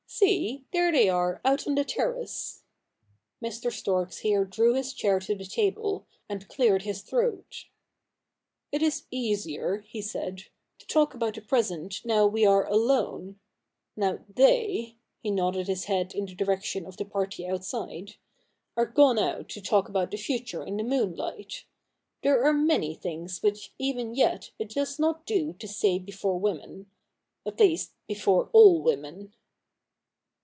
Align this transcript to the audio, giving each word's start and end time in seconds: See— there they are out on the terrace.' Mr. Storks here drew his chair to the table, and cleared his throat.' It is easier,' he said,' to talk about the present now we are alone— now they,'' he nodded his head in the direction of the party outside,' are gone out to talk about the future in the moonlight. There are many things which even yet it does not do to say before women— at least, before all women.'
See— 0.13 0.65
there 0.73 0.91
they 0.91 1.07
are 1.09 1.39
out 1.45 1.65
on 1.65 1.75
the 1.75 1.85
terrace.' 1.85 2.63
Mr. 3.41 3.71
Storks 3.71 4.19
here 4.19 4.43
drew 4.43 4.73
his 4.75 4.91
chair 4.93 5.19
to 5.19 5.33
the 5.33 5.45
table, 5.45 6.05
and 6.27 6.49
cleared 6.49 6.81
his 6.81 7.01
throat.' 7.01 7.65
It 8.73 8.83
is 8.83 9.05
easier,' 9.09 9.79
he 9.87 10.01
said,' 10.01 10.43
to 10.79 10.85
talk 10.85 11.13
about 11.15 11.35
the 11.35 11.41
present 11.41 12.01
now 12.05 12.27
we 12.27 12.45
are 12.45 12.67
alone— 12.67 13.39
now 13.95 14.19
they,'' 14.27 14.97
he 15.23 15.31
nodded 15.31 15.67
his 15.69 15.85
head 15.85 16.13
in 16.13 16.25
the 16.25 16.35
direction 16.35 16.85
of 16.85 16.97
the 16.97 17.05
party 17.05 17.47
outside,' 17.47 18.17
are 18.77 18.85
gone 18.85 19.17
out 19.17 19.47
to 19.49 19.61
talk 19.61 19.87
about 19.87 20.11
the 20.11 20.17
future 20.17 20.61
in 20.63 20.75
the 20.75 20.83
moonlight. 20.83 21.63
There 22.21 22.43
are 22.43 22.53
many 22.53 22.93
things 22.95 23.41
which 23.41 23.73
even 23.79 24.13
yet 24.13 24.51
it 24.59 24.69
does 24.71 24.99
not 24.99 25.25
do 25.25 25.53
to 25.53 25.67
say 25.69 25.97
before 25.99 26.37
women— 26.37 26.91
at 27.47 27.59
least, 27.61 27.93
before 28.07 28.49
all 28.51 28.81
women.' 28.81 29.33